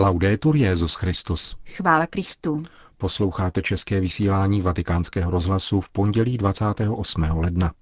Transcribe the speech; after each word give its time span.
Laudetur 0.00 0.56
Jezus 0.56 0.94
Christus. 0.94 1.56
Chvála 1.76 2.06
Kristu. 2.06 2.62
Posloucháte 2.96 3.62
české 3.62 4.00
vysílání 4.00 4.62
Vatikánského 4.62 5.30
rozhlasu 5.30 5.80
v 5.80 5.88
pondělí 5.88 6.38
28. 6.38 7.22
ledna. 7.22 7.72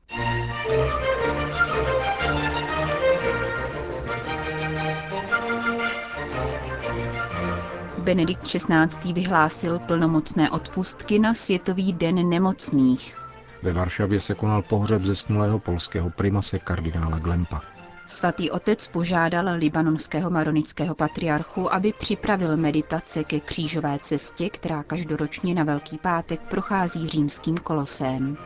Benedikt 7.99 8.47
XVI. 8.47 9.13
vyhlásil 9.13 9.79
plnomocné 9.79 10.51
odpustky 10.51 11.19
na 11.19 11.35
Světový 11.35 11.93
den 11.93 12.29
nemocných. 12.29 13.17
Ve 13.63 13.73
Varšavě 13.73 14.21
se 14.21 14.35
konal 14.35 14.63
pohřeb 14.63 15.03
zesnulého 15.03 15.59
polského 15.59 16.11
primase 16.11 16.59
kardinála 16.59 17.19
Glempa. 17.19 17.76
Svatý 18.07 18.51
otec 18.51 18.89
požádal 18.89 19.59
libanonského 19.59 20.31
maronického 20.31 20.95
patriarchu, 20.95 21.75
aby 21.75 21.93
připravil 21.93 22.57
meditace 22.57 23.25
ke 23.25 23.41
křížové 23.41 23.99
cestě, 23.99 24.51
která 24.51 24.83
každoročně 24.83 25.55
na 25.55 25.65
Velký 25.65 25.99
pátek 25.99 26.41
prochází 26.41 27.09
římským 27.09 27.57
kolosem. 27.57 28.37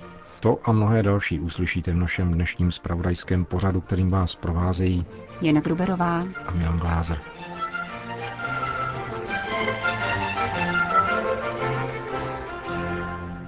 To 0.41 0.59
a 0.65 0.73
mnohé 0.73 1.03
další 1.03 1.41
uslyšíte 1.41 1.93
v 1.93 1.97
našem 1.97 2.33
dnešním 2.33 2.73
spravodajském 2.73 3.45
pořadu, 3.45 3.81
kterým 3.81 4.09
vás 4.11 4.35
provázejí 4.35 5.05
Jana 5.41 5.61
Gruberová 5.61 6.25
a 6.47 6.51
Milan 6.53 6.79
Glázer. 6.79 7.21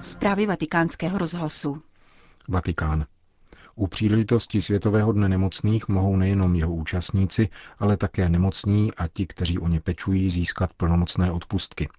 Zprávy 0.01 0.45
vatikánského 0.45 1.17
rozhlasu. 1.17 1.81
Vatikán. 2.47 3.05
U 3.75 3.87
příležitosti 3.87 4.61
Světového 4.61 5.11
dne 5.11 5.29
nemocných 5.29 5.87
mohou 5.87 6.15
nejenom 6.15 6.55
jeho 6.55 6.73
účastníci, 6.73 7.49
ale 7.79 7.97
také 7.97 8.29
nemocní 8.29 8.93
a 8.93 9.07
ti, 9.07 9.27
kteří 9.27 9.59
o 9.59 9.67
ně 9.67 9.79
pečují, 9.79 10.29
získat 10.29 10.73
plnomocné 10.73 11.31
odpustky. 11.31 11.89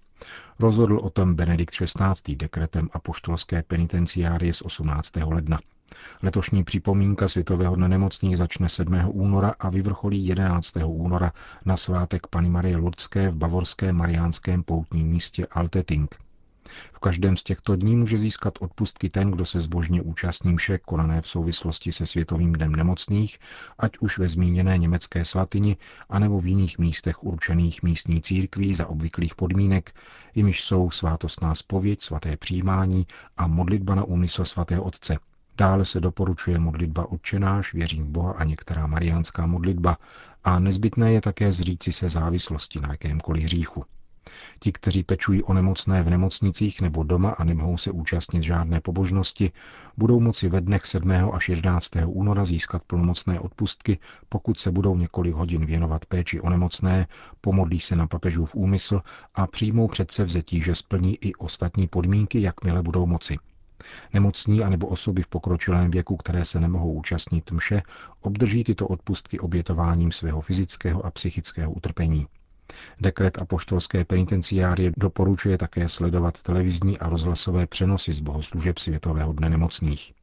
Rozhodl 0.59 0.97
o 0.97 1.09
tom 1.09 1.35
Benedikt 1.35 1.73
XVI. 1.73 2.35
dekretem 2.35 2.89
apoštolské 2.93 3.63
penitenciárie 3.63 4.53
z 4.53 4.61
18. 4.61 5.15
ledna. 5.15 5.59
Letošní 6.23 6.63
připomínka 6.63 7.27
Světového 7.27 7.75
dne 7.75 7.89
nemocných 7.89 8.37
začne 8.37 8.69
7. 8.69 9.01
února 9.07 9.53
a 9.59 9.69
vyvrcholí 9.69 10.27
11. 10.27 10.75
února 10.85 11.31
na 11.65 11.77
svátek 11.77 12.27
Pany 12.27 12.49
Marie 12.49 12.77
Lurdské 12.77 13.29
v 13.29 13.37
bavorském 13.37 13.95
mariánském 13.95 14.63
poutním 14.63 15.07
místě 15.07 15.47
Altetink. 15.51 16.15
V 16.91 16.99
každém 16.99 17.37
z 17.37 17.43
těchto 17.43 17.75
dní 17.75 17.95
může 17.95 18.17
získat 18.17 18.53
odpustky 18.59 19.09
ten, 19.09 19.31
kdo 19.31 19.45
se 19.45 19.61
zbožně 19.61 20.01
účastní 20.01 20.53
mše 20.53 20.77
konané 20.77 21.21
v 21.21 21.27
souvislosti 21.27 21.91
se 21.91 22.05
Světovým 22.05 22.53
dnem 22.53 22.75
nemocných, 22.75 23.37
ať 23.77 23.97
už 23.99 24.17
ve 24.17 24.27
zmíněné 24.27 24.77
německé 24.77 25.25
svatyni, 25.25 25.77
anebo 26.09 26.39
v 26.39 26.47
jiných 26.47 26.79
místech 26.79 27.23
určených 27.23 27.83
místní 27.83 28.21
církví 28.21 28.73
za 28.73 28.87
obvyklých 28.87 29.35
podmínek, 29.35 29.95
jimiž 30.35 30.63
jsou 30.63 30.91
svátostná 30.91 31.55
spověď, 31.55 32.01
svaté 32.01 32.37
přijímání 32.37 33.07
a 33.37 33.47
modlitba 33.47 33.95
na 33.95 34.03
úmysl 34.03 34.45
svatého 34.45 34.83
Otce. 34.83 35.17
Dále 35.57 35.85
se 35.85 35.99
doporučuje 35.99 36.59
modlitba 36.59 37.11
odčenáš, 37.11 37.73
věřím 37.73 38.11
Boha 38.11 38.33
a 38.33 38.43
některá 38.43 38.87
mariánská 38.87 39.45
modlitba 39.45 39.97
a 40.43 40.59
nezbytné 40.59 41.13
je 41.13 41.21
také 41.21 41.51
zříci 41.51 41.91
se 41.91 42.09
závislosti 42.09 42.79
na 42.79 42.91
jakémkoliv 42.91 43.43
hříchu. 43.43 43.85
Ti, 44.59 44.71
kteří 44.71 45.03
pečují 45.03 45.43
o 45.43 45.53
nemocné 45.53 46.03
v 46.03 46.09
nemocnicích 46.09 46.81
nebo 46.81 47.03
doma 47.03 47.29
a 47.29 47.43
nemohou 47.43 47.77
se 47.77 47.91
účastnit 47.91 48.43
žádné 48.43 48.81
pobožnosti, 48.81 49.51
budou 49.97 50.19
moci 50.19 50.49
ve 50.49 50.61
dnech 50.61 50.85
7. 50.85 51.11
až 51.11 51.49
11. 51.49 51.91
února 52.05 52.45
získat 52.45 52.83
plnomocné 52.83 53.39
odpustky, 53.39 53.99
pokud 54.29 54.59
se 54.59 54.71
budou 54.71 54.97
několik 54.97 55.33
hodin 55.33 55.65
věnovat 55.65 56.05
péči 56.05 56.41
o 56.41 56.49
nemocné, 56.49 57.07
pomodlí 57.41 57.79
se 57.79 57.95
na 57.95 58.07
papežův 58.07 58.55
úmysl 58.55 59.01
a 59.35 59.47
přijmou 59.47 59.87
přece 59.87 60.23
vzetí, 60.23 60.61
že 60.61 60.75
splní 60.75 61.15
i 61.15 61.35
ostatní 61.35 61.87
podmínky, 61.87 62.41
jakmile 62.41 62.83
budou 62.83 63.05
moci. 63.05 63.37
Nemocní 64.13 64.63
anebo 64.63 64.87
osoby 64.87 65.21
v 65.21 65.27
pokročilém 65.27 65.91
věku, 65.91 66.17
které 66.17 66.45
se 66.45 66.59
nemohou 66.59 66.93
účastnit 66.93 67.51
mše, 67.51 67.81
obdrží 68.21 68.63
tyto 68.63 68.87
odpustky 68.87 69.39
obětováním 69.39 70.11
svého 70.11 70.41
fyzického 70.41 71.05
a 71.05 71.11
psychického 71.11 71.71
utrpení. 71.71 72.27
Dekret 73.01 73.37
apoštolské 73.37 74.05
penitenciárie 74.05 74.91
doporučuje 74.97 75.57
také 75.57 75.89
sledovat 75.89 76.41
televizní 76.41 76.99
a 76.99 77.09
rozhlasové 77.09 77.67
přenosy 77.67 78.13
z 78.13 78.19
bohoslužeb 78.19 78.77
Světového 78.79 79.33
dne 79.33 79.49
nemocných. 79.49 80.13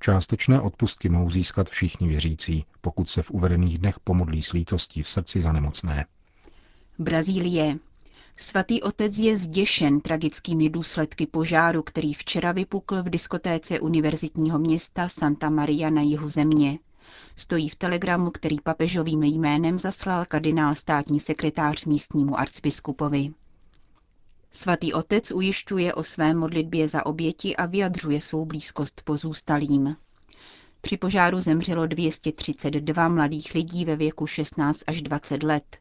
Částečné 0.00 0.60
odpustky 0.60 1.08
mohou 1.08 1.30
získat 1.30 1.68
všichni 1.68 2.08
věřící, 2.08 2.64
pokud 2.80 3.08
se 3.08 3.22
v 3.22 3.30
uvedených 3.30 3.78
dnech 3.78 4.00
pomodlí 4.00 4.42
s 4.42 4.52
lítostí 4.52 5.02
v 5.02 5.08
srdci 5.08 5.40
za 5.40 5.52
nemocné. 5.52 6.06
Brazílie. 6.98 7.78
Svatý 8.36 8.82
otec 8.82 9.18
je 9.18 9.36
zděšen 9.36 10.00
tragickými 10.00 10.70
důsledky 10.70 11.26
požáru, 11.26 11.82
který 11.82 12.14
včera 12.14 12.52
vypukl 12.52 13.02
v 13.02 13.10
diskotéce 13.10 13.80
univerzitního 13.80 14.58
města 14.58 15.08
Santa 15.08 15.50
Maria 15.50 15.90
na 15.90 16.02
jihu 16.02 16.28
země. 16.28 16.78
Stojí 17.36 17.68
v 17.68 17.76
telegramu, 17.76 18.30
který 18.30 18.56
papežovým 18.60 19.22
jménem 19.22 19.78
zaslal 19.78 20.24
kardinál 20.24 20.74
státní 20.74 21.20
sekretář 21.20 21.84
místnímu 21.84 22.38
arcibiskupovi. 22.38 23.32
Svatý 24.50 24.92
otec 24.92 25.30
ujišťuje 25.30 25.94
o 25.94 26.02
své 26.02 26.34
modlitbě 26.34 26.88
za 26.88 27.06
oběti 27.06 27.56
a 27.56 27.66
vyjadřuje 27.66 28.20
svou 28.20 28.44
blízkost 28.44 29.02
pozůstalým. 29.04 29.96
Při 30.80 30.96
požáru 30.96 31.40
zemřelo 31.40 31.86
232 31.86 33.08
mladých 33.08 33.54
lidí 33.54 33.84
ve 33.84 33.96
věku 33.96 34.26
16 34.26 34.82
až 34.86 35.02
20 35.02 35.42
let. 35.42 35.78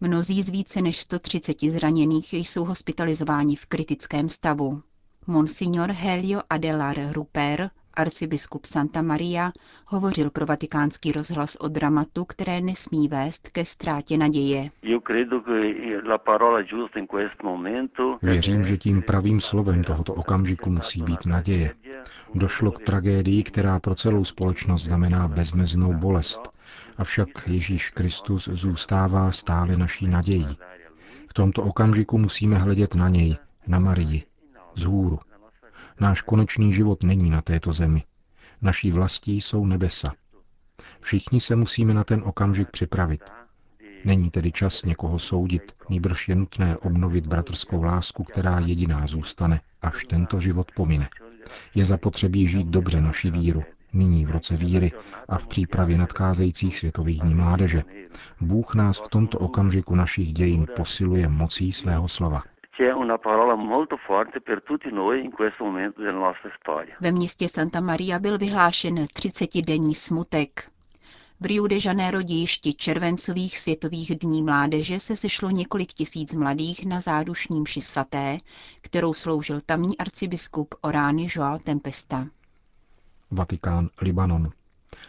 Mnozí 0.00 0.42
z 0.42 0.48
více 0.48 0.82
než 0.82 0.98
130 0.98 1.60
zraněných 1.60 2.32
jsou 2.32 2.64
hospitalizováni 2.64 3.56
v 3.56 3.66
kritickém 3.66 4.28
stavu. 4.28 4.82
Monsignor 5.26 5.90
Helio 5.90 6.40
Adelar 6.50 7.12
Ruper, 7.12 7.70
arcibiskup 7.98 8.64
Santa 8.64 9.02
Maria, 9.02 9.52
hovořil 9.86 10.30
pro 10.30 10.46
vatikánský 10.46 11.12
rozhlas 11.12 11.56
o 11.60 11.68
dramatu, 11.68 12.24
které 12.24 12.60
nesmí 12.60 13.08
vést 13.08 13.48
ke 13.48 13.64
ztrátě 13.64 14.18
naděje. 14.18 14.70
Věřím, 18.22 18.64
že 18.64 18.76
tím 18.76 19.02
pravým 19.02 19.40
slovem 19.40 19.84
tohoto 19.84 20.14
okamžiku 20.14 20.70
musí 20.70 21.02
být 21.02 21.26
naděje. 21.26 21.74
Došlo 22.34 22.70
k 22.72 22.78
tragédii, 22.78 23.42
která 23.42 23.80
pro 23.80 23.94
celou 23.94 24.24
společnost 24.24 24.82
znamená 24.84 25.28
bezmeznou 25.28 25.92
bolest. 25.92 26.40
Avšak 26.98 27.28
Ježíš 27.46 27.90
Kristus 27.90 28.48
zůstává 28.52 29.32
stále 29.32 29.76
naší 29.76 30.06
nadějí. 30.06 30.48
V 31.30 31.34
tomto 31.34 31.62
okamžiku 31.62 32.18
musíme 32.18 32.58
hledět 32.58 32.94
na 32.94 33.08
něj, 33.08 33.36
na 33.66 33.78
Marii, 33.78 34.22
z 34.74 34.84
hůru. 34.84 35.18
Náš 36.00 36.22
konečný 36.22 36.72
život 36.72 37.02
není 37.02 37.30
na 37.30 37.42
této 37.42 37.72
zemi. 37.72 38.04
Naší 38.62 38.92
vlastí 38.92 39.40
jsou 39.40 39.66
nebesa. 39.66 40.12
Všichni 41.00 41.40
se 41.40 41.56
musíme 41.56 41.94
na 41.94 42.04
ten 42.04 42.22
okamžik 42.24 42.70
připravit. 42.70 43.20
Není 44.04 44.30
tedy 44.30 44.52
čas 44.52 44.82
někoho 44.82 45.18
soudit, 45.18 45.72
nýbrž 45.90 46.28
je 46.28 46.34
nutné 46.34 46.76
obnovit 46.76 47.26
bratrskou 47.26 47.82
lásku, 47.82 48.24
která 48.24 48.60
jediná 48.60 49.06
zůstane, 49.06 49.60
až 49.82 50.04
tento 50.04 50.40
život 50.40 50.72
pomine. 50.76 51.08
Je 51.74 51.84
zapotřebí 51.84 52.48
žít 52.48 52.66
dobře 52.66 53.00
naši 53.00 53.30
víru, 53.30 53.64
nyní 53.92 54.26
v 54.26 54.30
roce 54.30 54.56
víry 54.56 54.92
a 55.28 55.38
v 55.38 55.46
přípravě 55.46 55.98
nadcházejících 55.98 56.76
světových 56.76 57.20
dní 57.20 57.34
mládeže. 57.34 57.84
Bůh 58.40 58.74
nás 58.74 58.98
v 58.98 59.08
tomto 59.08 59.38
okamžiku 59.38 59.94
našich 59.94 60.32
dějin 60.32 60.66
posiluje 60.76 61.28
mocí 61.28 61.72
svého 61.72 62.08
slova 62.08 62.42
que 62.78 62.84
é 62.84 62.94
uma 62.94 63.18
parola 63.18 63.56
muito 63.56 63.96
forte 64.06 64.40
per 64.40 64.62
tutti 64.62 64.88
noi 64.92 65.24
in 65.24 65.32
questo 65.32 65.64
momento 65.64 66.00
della 66.00 66.18
nostra 66.18 66.50
storia. 66.60 66.96
Ve 67.00 67.12
městě 67.12 67.48
Santa 67.48 67.80
Maria 67.80 68.18
byl 68.18 68.38
vyhlášen 68.38 68.94
30-denní 68.94 69.94
smutek. 69.94 70.70
V 71.40 71.44
Rio 71.44 71.66
de 71.66 71.76
Janeiro 71.84 72.22
dějišti 72.22 72.74
červencových 72.74 73.58
světových 73.58 74.18
dní 74.18 74.42
mládeže 74.42 75.00
se 75.00 75.16
sešlo 75.16 75.50
několik 75.50 75.92
tisíc 75.92 76.34
mladých 76.34 76.86
na 76.86 77.00
zádušní 77.00 77.60
mši 77.60 77.80
svaté, 77.80 78.38
kterou 78.80 79.14
sloužil 79.14 79.60
tamní 79.66 79.98
arcibiskup 79.98 80.74
Orány 80.80 81.26
Joao 81.36 81.58
Tempesta. 81.58 82.26
Vatikán, 83.30 83.88
Libanon. 84.00 84.50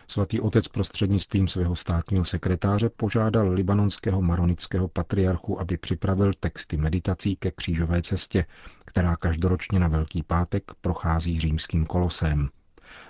Svatý 0.07 0.41
otec 0.41 0.67
prostřednictvím 0.67 1.47
svého 1.47 1.75
státního 1.75 2.25
sekretáře 2.25 2.89
požádal 2.89 3.49
libanonského 3.49 4.21
maronického 4.21 4.87
patriarchu, 4.87 5.61
aby 5.61 5.77
připravil 5.77 6.33
texty 6.39 6.77
meditací 6.77 7.35
ke 7.35 7.51
křížové 7.51 8.01
cestě, 8.01 8.45
která 8.85 9.15
každoročně 9.15 9.79
na 9.79 9.87
Velký 9.87 10.23
pátek 10.23 10.63
prochází 10.81 11.39
římským 11.39 11.85
kolosem. 11.85 12.49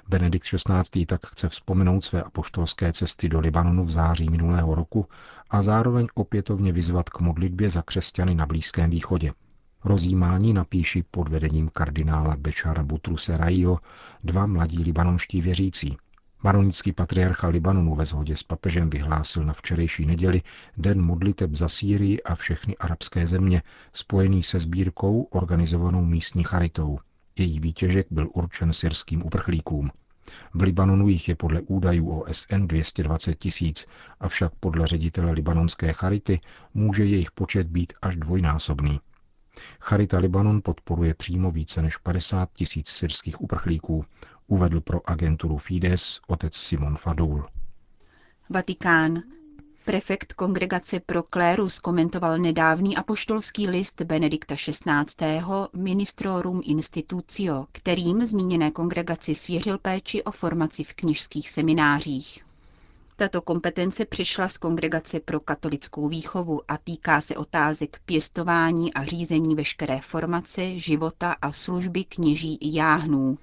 Benedikt 0.07 0.47
XVI. 0.47 1.05
tak 1.05 1.27
chce 1.27 1.49
vzpomenout 1.49 2.03
své 2.03 2.23
apoštolské 2.23 2.93
cesty 2.93 3.29
do 3.29 3.39
Libanonu 3.39 3.83
v 3.83 3.91
září 3.91 4.29
minulého 4.29 4.75
roku 4.75 5.05
a 5.49 5.61
zároveň 5.61 6.07
opětovně 6.13 6.71
vyzvat 6.71 7.09
k 7.09 7.19
modlitbě 7.19 7.69
za 7.69 7.81
křesťany 7.81 8.35
na 8.35 8.45
Blízkém 8.45 8.89
východě. 8.89 9.33
Rozjímání 9.83 10.53
napíši 10.53 11.03
pod 11.11 11.29
vedením 11.29 11.69
kardinála 11.69 12.35
Bečara 12.37 12.83
Butruse 12.83 13.37
Raio 13.37 13.77
dva 14.23 14.45
mladí 14.45 14.83
libanonští 14.83 15.41
věřící– 15.41 15.97
Maronický 16.43 16.93
patriarcha 16.93 17.47
Libanonu 17.47 17.95
ve 17.95 18.05
shodě 18.05 18.35
s 18.35 18.43
papežem 18.43 18.89
vyhlásil 18.89 19.43
na 19.45 19.53
včerejší 19.53 20.05
neděli 20.05 20.41
Den 20.77 21.01
modliteb 21.01 21.53
za 21.53 21.69
Sýrii 21.69 22.23
a 22.23 22.35
všechny 22.35 22.77
arabské 22.77 23.27
země, 23.27 23.61
spojený 23.93 24.43
se 24.43 24.59
sbírkou 24.59 25.23
organizovanou 25.23 26.05
místní 26.05 26.43
charitou. 26.43 26.99
Její 27.35 27.59
výtěžek 27.59 28.07
byl 28.11 28.29
určen 28.33 28.73
syrským 28.73 29.25
uprchlíkům. 29.25 29.91
V 30.53 30.61
Libanonu 30.61 31.07
jich 31.07 31.29
je 31.29 31.35
podle 31.35 31.61
údajů 31.61 32.09
OSN 32.09 32.67
220 32.67 33.35
tisíc, 33.35 33.85
avšak 34.19 34.51
podle 34.59 34.87
ředitele 34.87 35.31
libanonské 35.31 35.93
charity 35.93 36.39
může 36.73 37.05
jejich 37.05 37.31
počet 37.31 37.67
být 37.67 37.93
až 38.01 38.15
dvojnásobný. 38.15 38.99
Charita 39.79 40.17
Libanon 40.17 40.61
podporuje 40.63 41.13
přímo 41.13 41.51
více 41.51 41.81
než 41.81 41.97
50 41.97 42.49
tisíc 42.53 42.87
syrských 42.87 43.41
uprchlíků, 43.41 44.05
uvedl 44.49 44.81
pro 44.81 45.09
agenturu 45.09 45.57
Fides 45.57 46.19
otec 46.27 46.55
Simon 46.55 46.95
Fadul. 46.95 47.45
Vatikán. 48.49 49.23
Prefekt 49.85 50.33
kongregace 50.33 50.99
pro 50.99 51.23
klérus 51.23 51.79
komentoval 51.79 52.37
nedávný 52.37 52.97
apoštolský 52.97 53.67
list 53.67 54.01
Benedikta 54.01 54.55
XVI. 54.55 55.41
Ministrorum 55.77 56.61
Institutio, 56.63 57.65
kterým 57.71 58.25
zmíněné 58.25 58.71
kongregaci 58.71 59.35
svěřil 59.35 59.77
péči 59.77 60.23
o 60.23 60.31
formaci 60.31 60.83
v 60.83 60.93
knižských 60.93 61.49
seminářích. 61.49 62.43
Tato 63.15 63.41
kompetence 63.41 64.05
přišla 64.05 64.47
z 64.47 64.57
Kongregace 64.57 65.19
pro 65.19 65.39
katolickou 65.39 66.07
výchovu 66.07 66.61
a 66.67 66.77
týká 66.77 67.21
se 67.21 67.35
otázek 67.37 67.99
pěstování 68.05 68.93
a 68.93 69.05
řízení 69.05 69.55
veškeré 69.55 70.01
formace, 70.01 70.79
života 70.79 71.35
a 71.41 71.51
služby 71.51 72.03
kněží 72.03 72.55
i 72.55 72.77
jáhnů, 72.77 73.37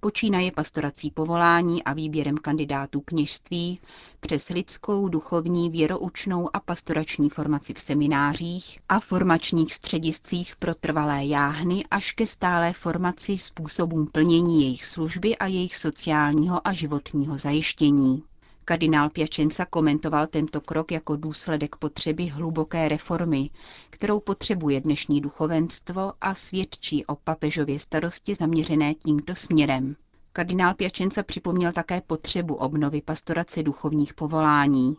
počínaje 0.00 0.52
pastorací 0.52 1.10
povolání 1.10 1.84
a 1.84 1.92
výběrem 1.92 2.36
kandidátů 2.38 3.00
kněžství, 3.00 3.80
přes 4.20 4.48
lidskou, 4.48 5.08
duchovní, 5.08 5.70
věroučnou 5.70 6.56
a 6.56 6.60
pastorační 6.60 7.30
formaci 7.30 7.74
v 7.74 7.80
seminářích 7.80 8.78
a 8.88 9.00
formačních 9.00 9.74
střediscích 9.74 10.56
pro 10.56 10.74
trvalé 10.74 11.24
jáhny 11.26 11.84
až 11.90 12.12
ke 12.12 12.26
stálé 12.26 12.72
formaci 12.72 13.38
způsobům 13.38 14.06
plnění 14.06 14.62
jejich 14.62 14.84
služby 14.84 15.36
a 15.36 15.46
jejich 15.46 15.76
sociálního 15.76 16.68
a 16.68 16.72
životního 16.72 17.38
zajištění. 17.38 18.22
Kardinál 18.68 19.10
Piačenca 19.10 19.64
komentoval 19.64 20.26
tento 20.26 20.60
krok 20.60 20.92
jako 20.92 21.16
důsledek 21.16 21.76
potřeby 21.76 22.26
hluboké 22.26 22.88
reformy, 22.88 23.50
kterou 23.90 24.20
potřebuje 24.20 24.80
dnešní 24.80 25.20
duchovenstvo 25.20 26.12
a 26.20 26.34
svědčí 26.34 27.06
o 27.06 27.16
papežově 27.16 27.80
starosti 27.80 28.34
zaměřené 28.34 28.94
tímto 28.94 29.34
směrem. 29.34 29.96
Kardinál 30.32 30.74
Piačenca 30.74 31.22
připomněl 31.22 31.72
také 31.72 32.00
potřebu 32.00 32.54
obnovy 32.54 33.02
pastorace 33.02 33.62
duchovních 33.62 34.14
povolání. 34.14 34.96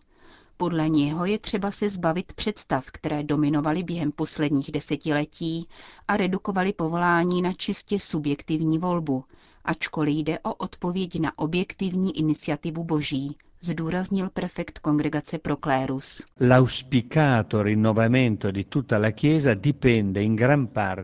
Podle 0.57 0.89
něho 0.89 1.25
je 1.25 1.39
třeba 1.39 1.72
se 1.72 1.89
zbavit 1.89 2.33
představ, 2.33 2.86
které 2.92 3.24
dominovaly 3.24 3.83
během 3.83 4.12
posledních 4.12 4.72
desetiletí 4.72 5.68
a 6.07 6.18
redukovaly 6.18 6.74
povolání 6.74 7.42
na 7.42 7.54
čistě 7.54 8.00
subjektivní 8.00 8.80
volbu, 8.80 9.24
ačkoliv 9.65 10.15
jde 10.18 10.39
o 10.39 10.54
odpověď 10.54 11.19
na 11.19 11.31
objektivní 11.38 12.18
iniciativu 12.18 12.83
Boží, 12.83 13.38
zdůraznil 13.62 14.30
prefekt 14.30 14.80
kongregace 14.80 15.38
pro 15.38 15.56
klérus. 15.56 16.24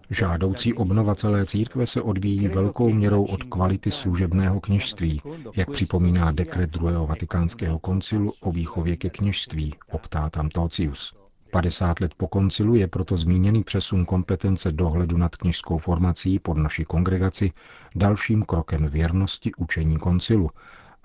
Žádoucí 0.09 0.73
obnova 0.73 1.15
celé 1.15 1.45
církve 1.45 1.87
se 1.87 2.01
odvíjí 2.01 2.47
velkou 2.47 2.89
měrou 2.93 3.23
od 3.23 3.43
kvality 3.43 3.91
služebného 3.91 4.59
kněžství, 4.59 5.21
jak 5.55 5.71
připomíná 5.71 6.31
dekret 6.31 6.69
druhého 6.69 7.07
vatikánského 7.07 7.79
koncilu 7.79 8.33
o 8.41 8.51
výchově 8.51 8.97
ke 8.97 9.09
kněžství, 9.09 9.75
optátam 9.91 10.49
Tocius. 10.49 11.13
50 11.51 11.99
let 11.99 12.13
po 12.17 12.27
koncilu 12.27 12.75
je 12.75 12.87
proto 12.87 13.17
zmíněný 13.17 13.63
přesun 13.63 14.05
kompetence 14.05 14.71
dohledu 14.71 15.17
nad 15.17 15.35
kněžskou 15.35 15.77
formací 15.77 16.39
pod 16.39 16.57
naši 16.57 16.85
kongregaci 16.85 17.51
dalším 17.95 18.43
krokem 18.43 18.87
věrnosti 18.87 19.51
učení 19.57 19.97
koncilu 19.97 20.49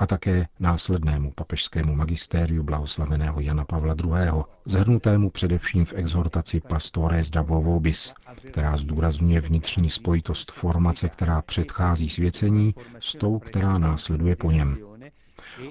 a 0.01 0.07
také 0.07 0.47
následnému 0.61 1.31
papežskému 1.31 1.95
magistériu 1.95 2.63
blahoslaveného 2.63 3.41
Jana 3.41 3.65
Pavla 3.65 3.95
II., 4.05 4.43
zhrnutému 4.65 5.31
především 5.31 5.85
v 5.85 5.93
exhortaci 5.93 6.61
Pastores 6.61 7.31
da 7.31 7.43
Vovobis, 7.43 8.15
která 8.49 8.77
zdůrazňuje 8.77 9.41
vnitřní 9.41 9.91
spojitost 9.91 10.53
formace, 10.53 11.09
která 11.09 11.43
předchází 11.43 12.09
svěcení, 12.09 12.75
s 13.01 13.13
tou, 13.19 13.39
která 13.39 13.79
následuje 13.79 14.37
po 14.37 14.51
něm. 14.51 14.79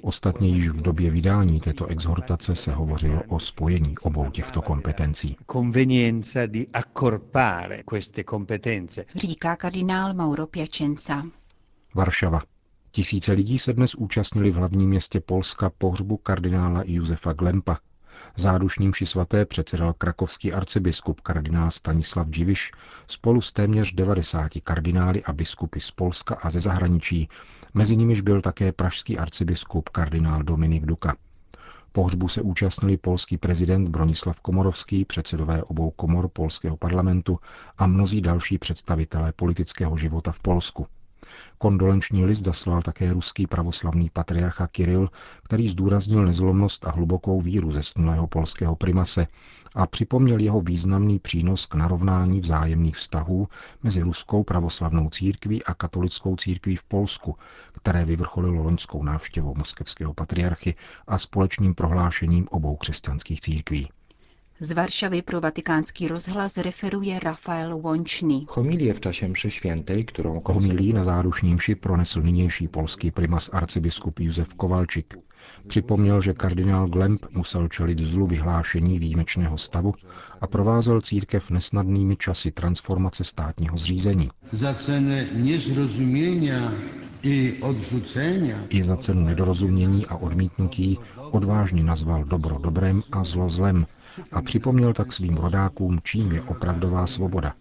Ostatně 0.02 0.50
již 0.50 0.70
v 0.70 0.82
době 0.82 1.12
vydání 1.12 1.60
této 1.60 1.86
exhortace 1.86 2.56
se 2.56 2.72
hovořilo 2.72 3.22
o 3.28 3.40
spojení 3.40 3.98
obou 3.98 4.32
těchto 4.32 4.62
kompetencí. 4.62 5.38
Říká 9.16 9.56
kardinál 9.56 10.14
Mauro 10.14 10.48
Piacenza. 10.48 11.24
Varšava. 11.96 12.42
Tisíce 12.92 13.32
lidí 13.32 13.60
se 13.60 13.74
dnes 13.74 13.96
účastnili 13.96 14.52
v 14.52 14.56
hlavním 14.56 14.90
městě 14.90 15.20
Polska 15.20 15.70
pohřbu 15.78 16.18
kardinála 16.18 16.84
Josefa 16.86 17.34
Glempa. 17.34 17.78
Zádušním 18.38 18.94
ši 18.94 19.06
svaté 19.06 19.46
předsedal 19.46 19.94
krakovský 19.94 20.54
arcibiskup 20.54 21.22
kardinál 21.22 21.72
Stanislav 21.72 22.28
Dživiš 22.28 22.72
spolu 23.08 23.42
s 23.42 23.52
téměř 23.52 23.94
90 23.94 24.52
kardinály 24.64 25.24
a 25.24 25.34
biskupy 25.34 25.80
z 25.80 25.92
Polska 25.92 26.36
a 26.36 26.50
ze 26.50 26.60
zahraničí, 26.60 27.30
mezi 27.74 27.96
nimiž 27.96 28.22
byl 28.22 28.42
také 28.42 28.72
pražský 28.72 29.18
arcibiskup 29.18 29.90
kardinál 29.90 30.44
Dominik 30.44 30.86
Duka. 30.86 31.16
Pohřbu 31.92 32.28
se 32.28 32.42
účastnili 32.42 32.98
polský 32.98 33.38
prezident 33.38 33.88
Bronislav 33.90 34.40
Komorovský, 34.40 35.06
předsedové 35.06 35.64
obou 35.64 35.92
komor 35.92 36.30
polského 36.30 36.78
parlamentu 36.78 37.40
a 37.78 37.88
mnozí 37.88 38.22
další 38.22 38.58
představitelé 38.58 39.34
politického 39.34 39.98
života 39.98 40.32
v 40.32 40.40
Polsku. 40.40 40.88
Kondolenční 41.58 42.26
list 42.26 42.44
zaslal 42.44 42.82
také 42.82 43.14
ruský 43.14 43.48
pravoslavný 43.48 44.10
patriarcha 44.10 44.68
Kiril, 44.68 45.10
který 45.44 45.70
zdůraznil 45.70 46.26
nezlomnost 46.26 46.88
a 46.88 46.92
hlubokou 46.92 47.42
víru 47.42 47.72
zesnulého 47.72 48.28
polského 48.28 48.76
primase 48.76 49.28
a 49.76 49.88
připomněl 49.88 50.40
jeho 50.40 50.62
významný 50.62 51.20
přínos 51.20 51.66
k 51.66 51.76
narovnání 51.76 52.40
vzájemných 52.40 52.96
vztahů 52.96 53.48
mezi 53.84 54.02
ruskou 54.02 54.44
pravoslavnou 54.44 55.10
církví 55.10 55.64
a 55.64 55.74
katolickou 55.74 56.36
církví 56.36 56.76
v 56.76 56.84
Polsku, 56.84 57.36
které 57.72 58.06
vyvrcholilo 58.06 58.64
loňskou 58.64 59.04
návštěvou 59.04 59.56
moskevského 59.56 60.14
patriarchy 60.14 60.76
a 61.08 61.18
společným 61.18 61.76
prohlášením 61.76 62.48
obou 62.52 62.76
křesťanských 62.76 63.42
církví. 63.42 63.90
Z 64.62 64.72
Varšavy 64.72 65.22
pro 65.22 65.42
vatikánský 65.42 66.08
rozhlas 66.08 66.58
referuje 66.58 67.20
Rafael 67.20 67.80
Wončny. 67.80 68.46
Homilie 68.50 68.94
v 68.94 69.00
čase 69.00 69.28
mszy 69.28 69.52
świętej, 69.52 70.06
którą 70.06 70.42
Homilí 70.46 70.94
na 70.94 71.04
zádušní 71.04 71.56
mši 71.56 71.76
pronesl 71.76 72.22
nynější 72.22 72.68
polský 72.68 73.12
primas 73.12 73.50
arcibiskup 73.54 74.20
Josef 74.20 74.54
Kovalčik. 74.54 75.18
Připomněl, 75.68 76.22
že 76.22 76.34
kardinál 76.34 76.88
Glemp 76.88 77.26
musel 77.32 77.68
čelit 77.68 78.00
zlu 78.00 78.28
vyhlášení 78.28 79.00
výjimečného 79.00 79.58
stavu 79.58 79.94
a 80.42 80.48
provázel 80.48 81.02
církev 81.02 81.50
nesnadnými 81.50 82.16
časy 82.16 82.52
transformace 82.52 83.24
státního 83.24 83.78
zřízení. 83.78 84.30
Za 84.52 84.74
cenę 84.74 85.28
niezrozumienia 85.34 86.72
i 87.24 87.58
odrzucenia 87.62 88.58
I 88.70 88.84
za 88.84 88.98
cenu 88.98 89.22
nedorozumění 89.26 90.06
a 90.06 90.16
odmítnutí 90.16 90.98
odvážně 91.32 91.84
nazval 91.84 92.24
dobro 92.24 92.58
dobrem 92.64 93.04
a 93.12 93.24
zlo 93.24 93.50
zlem 93.50 93.86
a 94.32 94.42
připomněl 94.42 94.94
tak 94.94 95.14
svým 95.14 95.38
rodákům, 95.38 96.00
čím 96.04 96.32
je 96.32 96.42
opravdová 96.42 97.08
svoboda, 97.08 97.54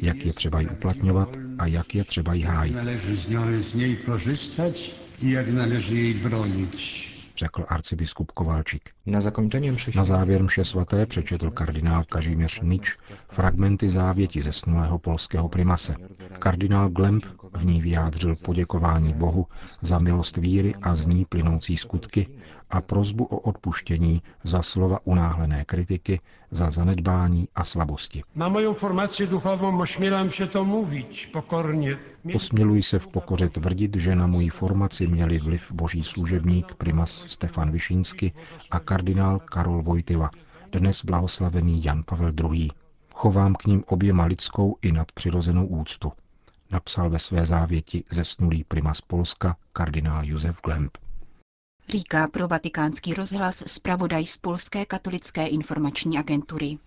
jak 0.00 0.26
je 0.26 0.32
třeba 0.32 0.60
ji 0.60 0.68
uplatňovat 0.68 1.28
a 1.58 1.66
jak 1.66 1.94
je 1.94 2.04
třeba 2.04 2.34
ji 2.34 2.42
hájit, 2.42 2.74
należy 2.76 3.16
z, 3.62 3.74
niej 3.74 3.96
korzystać 3.96 4.94
i 5.22 5.30
jak 5.30 5.48
należy 5.48 5.96
jej 5.96 6.14
bronić. 6.14 7.11
Řekl 7.36 7.64
arcibiskup 7.68 8.32
Kovalčík. 8.32 8.90
Na 9.96 10.04
závěr 10.04 10.42
mše 10.42 10.64
svaté 10.64 11.06
přečetl 11.06 11.50
kardinál 11.50 12.04
Kažimíř 12.04 12.60
Nič 12.62 12.96
fragmenty 13.30 13.88
závěti 13.88 14.42
zesnulého 14.42 14.98
polského 14.98 15.48
primase. 15.48 15.94
Kardinál 16.38 16.88
Glemp 16.88 17.24
v 17.56 17.64
ní 17.64 17.80
vyjádřil 17.80 18.36
poděkování 18.36 19.14
Bohu 19.14 19.46
za 19.82 19.98
milost 19.98 20.36
víry 20.36 20.74
a 20.82 20.94
z 20.94 21.06
ní 21.06 21.24
plynoucí 21.24 21.76
skutky 21.76 22.28
a 22.72 22.80
prozbu 22.80 23.24
o 23.24 23.38
odpuštění 23.38 24.22
za 24.44 24.62
slova 24.62 24.98
unáhlené 25.04 25.64
kritiky, 25.64 26.20
za 26.50 26.70
zanedbání 26.70 27.48
a 27.54 27.64
slabosti. 27.64 28.22
Na 28.34 28.48
moją 28.48 28.74
formację 28.74 29.26
duchową 29.26 29.80
ośmielam 29.80 30.30
się 30.30 30.46
to 30.46 30.64
mówić 30.64 31.26
pokornie. 31.26 31.98
Osměluji 32.34 32.82
se 32.82 32.98
v 32.98 33.06
pokoře 33.06 33.48
tvrdit, 33.48 33.96
že 33.96 34.16
na 34.16 34.26
moji 34.26 34.50
formaci 34.50 35.06
měli 35.06 35.38
vliv 35.38 35.72
boží 35.72 36.02
služebník 36.02 36.74
primas 36.74 37.24
Stefan 37.28 37.70
Višínsky 37.70 38.32
a 38.70 38.78
kardinál 38.80 39.38
Karol 39.38 39.82
Vojtyva, 39.82 40.30
dnes 40.72 41.04
blahoslavený 41.04 41.84
Jan 41.84 42.02
Pavel 42.02 42.32
II. 42.52 42.70
Chovám 43.14 43.54
k 43.54 43.66
ním 43.66 43.84
oběma 43.86 44.24
lidskou 44.24 44.76
i 44.82 44.92
nadpřirozenou 44.92 45.66
úctu, 45.66 46.12
napsal 46.72 47.10
ve 47.10 47.18
své 47.18 47.46
závěti 47.46 48.04
zesnulý 48.10 48.64
primas 48.64 49.00
Polska 49.00 49.56
kardinál 49.72 50.24
Josef 50.24 50.60
Glemp. 50.64 50.98
Říká 51.92 52.28
pro 52.28 52.48
vatikánský 52.48 53.14
rozhlas 53.14 53.62
zpravodaj 53.66 54.26
z 54.26 54.38
Polské 54.38 54.86
katolické 54.86 55.46
informační 55.46 56.18
agentury. 56.18 56.78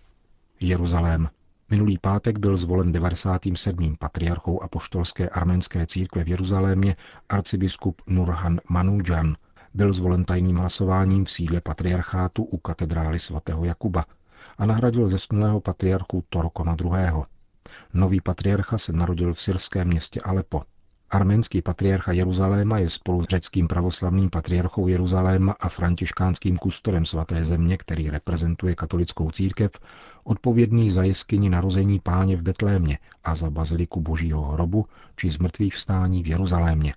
Jeruzalém. 0.60 1.28
Minulý 1.70 1.98
pátek 1.98 2.38
byl 2.38 2.56
zvolen 2.56 2.92
97. 2.92 3.96
patriarchou 3.96 4.62
apoštolské 4.62 5.28
arménské 5.28 5.86
církve 5.86 6.24
v 6.24 6.28
Jeruzalémě 6.28 6.96
arcibiskup 7.28 8.02
Nurhan 8.06 8.60
Manoujan. 8.68 9.36
Byl 9.74 9.92
zvolen 9.92 10.24
tajným 10.24 10.56
hlasováním 10.56 11.24
v 11.24 11.30
sídle 11.30 11.60
patriarchátu 11.60 12.42
u 12.44 12.56
katedrály 12.56 13.18
svatého 13.18 13.64
Jakuba 13.64 14.04
a 14.58 14.66
nahradil 14.66 15.08
zesnulého 15.08 15.60
patriarchu 15.60 16.24
Torkona 16.28 16.76
II. 16.84 17.22
Nový 17.94 18.20
patriarcha 18.20 18.78
se 18.78 18.92
narodil 18.92 19.34
v 19.34 19.42
syrském 19.42 19.88
městě 19.88 20.20
Alepo. 20.24 20.62
Arménský 21.10 21.62
patriarcha 21.62 22.12
Jeruzaléma 22.12 22.78
je 22.78 22.90
spolu 22.90 23.22
s 23.22 23.26
řeckým 23.26 23.68
pravoslavným 23.68 24.30
patriarchou 24.30 24.88
Jeruzaléma 24.88 25.52
a 25.60 25.68
františkánským 25.68 26.56
kustorem 26.56 27.06
svaté 27.06 27.44
země, 27.44 27.76
který 27.76 28.10
reprezentuje 28.10 28.74
katolickou 28.74 29.30
církev, 29.30 29.70
odpovědný 30.24 30.90
za 30.90 31.02
jeskyni 31.02 31.50
narození 31.50 32.00
páně 32.00 32.36
v 32.36 32.42
Betlémě 32.42 32.98
a 33.24 33.34
za 33.34 33.50
baziliku 33.50 34.00
božího 34.00 34.42
hrobu 34.42 34.86
či 35.16 35.30
zmrtvých 35.30 35.74
vstání 35.74 36.22
v 36.22 36.26
Jeruzalémě. 36.26 36.94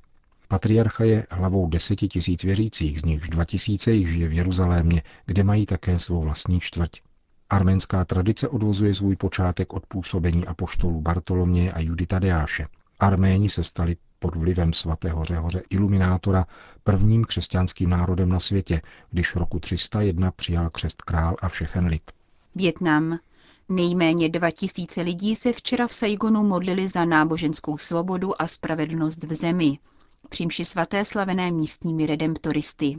Patriarcha 0.48 1.04
je 1.04 1.28
hlavou 1.32 1.68
deseti 1.68 2.08
tisíc 2.08 2.44
věřících, 2.44 3.00
z 3.00 3.06
nichž 3.06 3.30
dva 3.30 3.46
tisíce 3.46 3.92
jich 3.92 4.10
žije 4.10 4.28
v 4.28 4.34
Jeruzalémě, 4.34 5.02
kde 5.26 5.44
mají 5.44 5.66
také 5.66 6.00
svou 6.00 6.22
vlastní 6.22 6.60
čtvrť. 6.60 7.02
Arménská 7.50 8.06
tradice 8.06 8.48
odvozuje 8.48 8.94
svůj 8.94 9.16
počátek 9.16 9.74
od 9.74 9.86
působení 9.86 10.48
apoštolů 10.48 11.02
Bartolomě 11.02 11.72
a 11.72 11.80
Judy 11.80 12.08
Tadeáše. 12.08 12.66
Arméni 13.00 13.50
se 13.50 13.64
stali 13.64 13.98
pod 14.20 14.36
vlivem 14.36 14.74
svatého 14.74 15.24
Řehoře 15.24 15.62
Iluminátora 15.70 16.46
prvním 16.84 17.26
křesťanským 17.26 17.90
národem 17.90 18.30
na 18.30 18.40
světě, 18.40 18.82
když 19.12 19.36
roku 19.36 19.60
301 19.60 20.32
přijal 20.32 20.70
křest 20.70 21.02
král 21.02 21.36
a 21.42 21.50
všechen 21.50 21.88
lid. 21.88 22.12
Větnam. 22.56 23.20
Nejméně 23.70 24.30
2000 24.30 25.02
lidí 25.02 25.36
se 25.36 25.54
včera 25.54 25.88
v 25.88 25.94
Saigonu 25.94 26.44
modlili 26.44 26.88
za 26.88 27.06
náboženskou 27.06 27.78
svobodu 27.78 28.42
a 28.42 28.48
spravedlnost 28.48 29.24
v 29.24 29.34
zemi. 29.34 29.80
Přímši 30.30 30.66
svaté 30.66 31.06
slavené 31.06 31.52
místními 31.52 32.06
redemptoristy. 32.06 32.98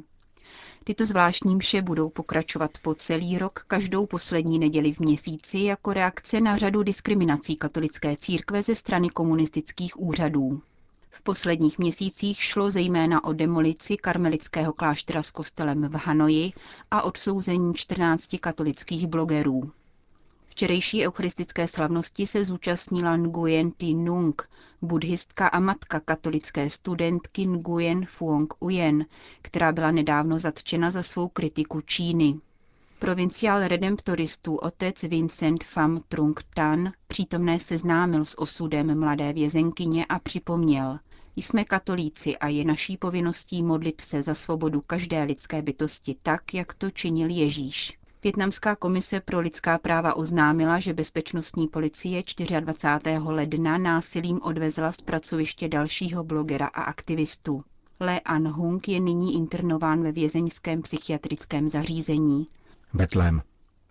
Tyto 0.85 1.07
zvláštní 1.07 1.57
mše 1.57 1.83
budou 1.83 2.09
pokračovat 2.09 2.71
po 2.83 2.95
celý 2.95 3.39
rok 3.39 3.65
každou 3.67 4.07
poslední 4.07 4.59
neděli 4.59 4.93
v 4.93 5.01
měsíci 5.01 5.59
jako 5.59 5.93
reakce 5.93 6.41
na 6.41 6.57
řadu 6.57 6.83
diskriminací 6.83 7.57
katolické 7.57 8.17
církve 8.17 8.63
ze 8.63 8.75
strany 8.75 9.11
komunistických 9.11 10.01
úřadů. 10.01 10.63
V 11.11 11.23
posledních 11.23 11.79
měsících 11.79 12.43
šlo 12.43 12.71
zejména 12.71 13.25
o 13.25 13.33
demolici 13.33 13.97
karmelického 13.97 14.73
kláštera 14.73 15.23
s 15.23 15.31
kostelem 15.31 15.83
v 15.89 15.95
Hanoji 15.95 16.53
a 16.91 17.03
odsouzení 17.03 17.75
14 17.75 18.37
katolických 18.41 19.07
blogerů. 19.07 19.73
Včerejší 20.51 21.07
eucharistické 21.07 21.69
slavnosti 21.69 22.27
se 22.27 22.45
zúčastnila 22.45 23.17
Nguyen 23.17 23.71
Thi 23.71 23.95
Nung, 23.95 24.43
buddhistka 24.83 25.49
a 25.49 25.61
matka 25.61 26.01
katolické 26.01 26.71
studentky 26.71 27.47
Nguyen 27.47 28.07
Phuong 28.19 28.55
Uyen, 28.61 29.07
která 29.43 29.73
byla 29.73 29.91
nedávno 29.91 30.39
zatčena 30.39 30.91
za 30.91 31.03
svou 31.03 31.29
kritiku 31.29 31.81
Číny. 31.81 32.41
Provinciál 32.99 33.69
redemptoristů 33.69 34.57
otec 34.57 35.03
Vincent 35.03 35.65
Pham 35.75 36.01
Trung 36.15 36.41
Tan 36.55 36.93
přítomné 37.07 37.61
seznámil 37.61 38.25
s 38.25 38.39
osudem 38.39 39.01
mladé 39.01 39.33
vězenkyně 39.33 40.05
a 40.05 40.19
připomněl, 40.19 40.99
jsme 41.37 41.65
katolíci 41.65 42.39
a 42.39 42.49
je 42.49 42.65
naší 42.65 42.97
povinností 42.97 43.63
modlit 43.63 44.01
se 44.01 44.23
za 44.23 44.35
svobodu 44.35 44.81
každé 44.81 45.23
lidské 45.23 45.63
bytosti 45.63 46.17
tak, 46.23 46.55
jak 46.55 46.75
to 46.75 46.91
činil 46.91 47.31
Ježíš. 47.31 48.00
Větnamská 48.23 48.77
komise 48.77 49.21
pro 49.21 49.41
lidská 49.41 49.79
práva 49.79 50.15
oznámila, 50.15 50.79
že 50.79 50.95
bezpečnostní 50.95 51.69
policie 51.69 52.23
24. 52.61 53.19
ledna 53.25 53.79
násilím 53.79 54.41
odvezla 54.43 54.93
z 54.93 55.01
pracoviště 55.01 55.69
dalšího 55.69 56.25
blogera 56.25 56.67
a 56.67 56.83
aktivistu. 56.83 57.65
Le 58.01 58.21
An 58.21 58.49
Hung 58.49 58.89
je 58.89 59.01
nyní 59.01 59.35
internován 59.35 60.03
ve 60.03 60.13
vězeňském 60.13 60.83
psychiatrickém 60.83 61.69
zařízení. 61.69 62.47
Betlém. 62.95 63.43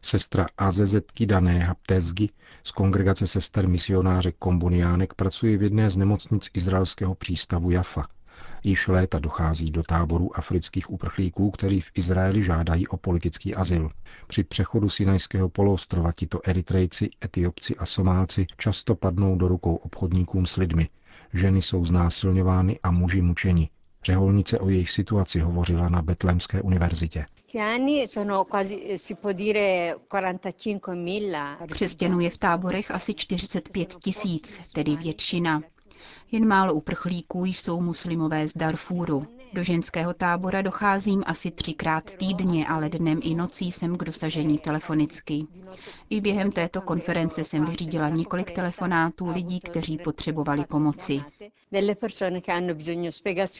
Sestra 0.01 0.47
Azezetky 0.57 1.25
Dané 1.25 1.59
Haptezgy 1.59 2.29
z 2.63 2.71
kongregace 2.71 3.27
sester 3.27 3.67
misionáře 3.69 4.31
Komboniánek 4.31 5.13
pracuje 5.13 5.57
v 5.57 5.63
jedné 5.63 5.89
z 5.89 5.97
nemocnic 5.97 6.49
izraelského 6.53 7.15
přístavu 7.15 7.71
Jafa. 7.71 8.07
Již 8.63 8.87
léta 8.87 9.19
dochází 9.19 9.71
do 9.71 9.83
táborů 9.83 10.37
afrických 10.37 10.89
uprchlíků, 10.89 11.51
kteří 11.51 11.81
v 11.81 11.91
Izraeli 11.95 12.43
žádají 12.43 12.87
o 12.87 12.97
politický 12.97 13.55
azyl. 13.55 13.89
Při 14.27 14.43
přechodu 14.43 14.89
Sinajského 14.89 15.49
poloostrova 15.49 16.11
tito 16.11 16.39
Eritrejci, 16.43 17.09
Etiopci 17.25 17.75
a 17.75 17.85
Somálci 17.85 18.47
často 18.57 18.95
padnou 18.95 19.35
do 19.35 19.47
rukou 19.47 19.75
obchodníkům 19.75 20.45
s 20.45 20.57
lidmi. 20.57 20.89
Ženy 21.33 21.61
jsou 21.61 21.85
znásilňovány 21.85 22.79
a 22.83 22.91
muži 22.91 23.21
mučeni. 23.21 23.69
Řeholnice 24.03 24.59
o 24.59 24.69
jejich 24.69 24.91
situaci 24.91 25.39
hovořila 25.39 25.89
na 25.89 26.01
Betlémské 26.01 26.61
univerzitě. 26.61 27.25
Křesťanů 31.71 32.19
je 32.19 32.29
v 32.29 32.37
táborech 32.37 32.91
asi 32.91 33.13
45 33.13 33.95
tisíc, 34.03 34.59
tedy 34.73 34.95
většina. 34.95 35.61
Jen 36.31 36.47
málo 36.47 36.73
uprchlíků 36.73 37.45
jsou 37.45 37.81
muslimové 37.81 38.47
z 38.47 38.53
Darfuru. 38.57 39.27
Do 39.53 39.63
ženského 39.63 40.13
tábora 40.13 40.61
docházím 40.61 41.23
asi 41.25 41.51
třikrát 41.51 42.13
týdně, 42.13 42.67
ale 42.67 42.89
dnem 42.89 43.19
i 43.23 43.35
nocí 43.35 43.71
jsem 43.71 43.95
k 43.95 44.03
dosažení 44.03 44.57
telefonicky. 44.57 45.47
I 46.09 46.21
během 46.21 46.51
této 46.51 46.81
konference 46.81 47.43
jsem 47.43 47.65
vyřídila 47.65 48.09
několik 48.09 48.51
telefonátů 48.51 49.31
lidí, 49.31 49.59
kteří 49.59 49.97
potřebovali 49.97 50.65
pomoci. 50.65 51.21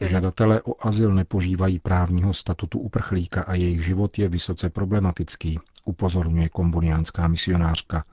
Žadatelé 0.01 0.61
o 0.61 0.87
azyl 0.87 1.13
nepožívají 1.13 1.79
právního 1.79 2.33
statutu 2.33 2.79
uprchlíka 2.79 3.41
a 3.43 3.53
jejich 3.53 3.85
život 3.85 4.19
je 4.19 4.29
vysoce 4.29 4.69
problematický, 4.69 5.59
upozorňuje 5.85 6.49
komboniánská 6.49 7.27
misionářka. 7.27 8.03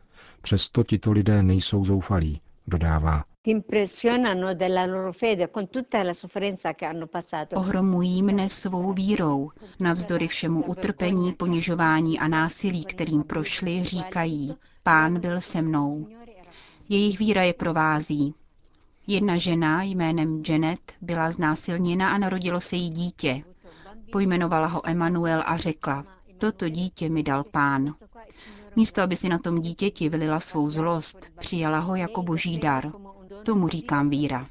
Přesto 0.42 0.85
tito 0.85 1.12
lidé 1.12 1.42
nejsou 1.42 1.85
zoufalí, 1.85 2.40
dodává. 2.66 3.25
Ohromují 7.54 8.23
mne 8.23 8.49
svou 8.49 8.92
vírou. 8.92 9.50
Navzdory 9.80 10.28
všemu 10.28 10.64
utrpení, 10.64 11.32
ponižování 11.32 12.18
a 12.18 12.28
násilí, 12.28 12.85
kterým 12.85 13.23
prošli, 13.23 13.85
říkají, 13.85 14.54
pán 14.82 15.20
byl 15.20 15.40
se 15.40 15.62
mnou. 15.62 16.06
Jejich 16.88 17.18
víra 17.18 17.42
je 17.42 17.52
provází. 17.52 18.35
Jedna 19.06 19.37
žena 19.37 19.82
jménem 19.82 20.42
Janet 20.49 20.92
byla 21.00 21.30
znásilněna 21.30 22.11
a 22.11 22.18
narodilo 22.18 22.61
se 22.61 22.76
jí 22.76 22.90
dítě. 22.90 23.42
Pojmenovala 24.12 24.66
ho 24.66 24.88
Emanuel 24.88 25.42
a 25.46 25.56
řekla, 25.56 26.04
toto 26.38 26.68
dítě 26.68 27.08
mi 27.08 27.23
dal 27.23 27.44
pán. 27.50 27.94
Místo, 28.76 29.02
aby 29.02 29.16
si 29.16 29.28
na 29.28 29.38
tom 29.38 29.61
dítěti 29.61 30.09
vylila 30.09 30.40
svou 30.40 30.71
zlost, 30.71 31.33
přijala 31.38 31.78
ho 31.78 31.97
jako 31.97 32.23
boží 32.23 32.59
dar. 32.59 32.92
Tomu 33.42 33.68
říkám 33.68 34.11
víra. 34.11 34.47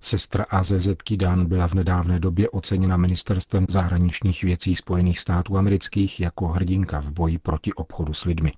Sestra 0.00 0.44
AZZ 0.50 0.88
Kidan 1.04 1.46
byla 1.46 1.68
v 1.68 1.74
nedávné 1.74 2.20
době 2.20 2.50
oceněna 2.50 2.96
ministerstvem 2.96 3.66
zahraničních 3.68 4.42
věcí 4.42 4.76
Spojených 4.76 5.18
států 5.20 5.56
amerických 5.56 6.20
jako 6.20 6.46
hrdinka 6.48 7.00
v 7.00 7.12
boji 7.12 7.38
proti 7.38 7.72
obchodu 7.72 8.12
s 8.14 8.24
lidmi. 8.24 8.52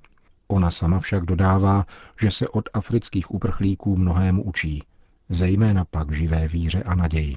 Ona 0.49 0.71
sama 0.71 1.01
však 1.01 1.25
dodává, 1.25 1.87
že 2.21 2.31
se 2.31 2.49
od 2.49 2.69
afrických 2.75 3.31
uprchlíků 3.31 3.97
mnohému 3.97 4.45
učí, 4.45 4.83
zejména 5.29 5.85
pak 5.85 6.13
živé 6.13 6.49
víře 6.49 6.83
a 6.83 6.95
naději. 6.95 7.37